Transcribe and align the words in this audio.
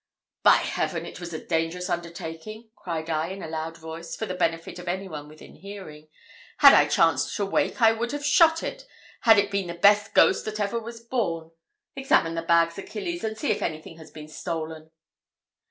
"By 0.41 0.55
Heaven! 0.55 1.05
it 1.05 1.19
was 1.19 1.31
a 1.31 1.45
dangerous 1.45 1.87
undertaking!" 1.87 2.71
cried 2.75 3.07
I 3.07 3.27
in 3.27 3.43
a 3.43 3.47
loud 3.47 3.77
voice, 3.77 4.15
for 4.15 4.25
the 4.25 4.33
benefit 4.33 4.79
of 4.79 4.87
any 4.87 5.07
one 5.07 5.27
within 5.27 5.53
hearing. 5.57 6.07
"Had 6.57 6.73
I 6.73 6.87
chanced 6.87 7.35
to 7.35 7.45
wake 7.45 7.83
I 7.83 7.91
would 7.91 8.11
have 8.11 8.25
shot 8.25 8.63
it, 8.63 8.87
had 9.19 9.37
it 9.37 9.51
been 9.51 9.67
the 9.67 9.75
best 9.75 10.15
ghost 10.15 10.43
that 10.45 10.59
ever 10.59 10.79
was 10.79 11.01
born. 11.01 11.51
Examine 11.95 12.33
the 12.33 12.41
bags, 12.41 12.79
Achilles, 12.79 13.23
and 13.23 13.37
see 13.37 13.51
if 13.51 13.61
anything 13.61 13.97
has 13.97 14.09
been 14.09 14.27
stolen." 14.27 14.89